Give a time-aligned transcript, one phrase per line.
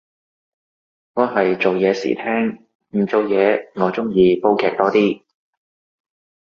[1.13, 2.65] 我係做嘢時聽，
[2.99, 5.21] 唔做嘢我鍾意煲劇多啲